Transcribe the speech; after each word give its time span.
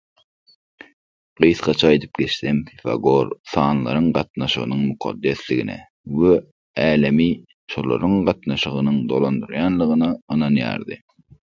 Gysgaça 1.43 1.85
aýdyp 1.89 2.21
geçsem, 2.21 2.61
Pifagor 2.69 3.29
sanlaryň 3.51 4.07
gatnaşygynyň 4.17 4.81
mukaddesdigine 4.87 5.77
we 6.17 6.33
älemi 6.89 7.31
şolaryň 7.77 8.19
gatnaşygynyň 8.33 9.01
dolandyrýandygyna 9.15 10.13
ynanýardy. 10.39 11.03